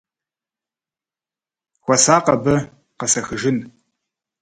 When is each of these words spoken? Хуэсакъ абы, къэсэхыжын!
Хуэсакъ 1.83 2.27
абы, 2.35 2.55
къэсэхыжын! 2.99 3.57